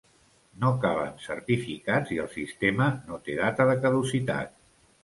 [0.63, 4.61] No calen certificats i el sistema no té data de caducitat.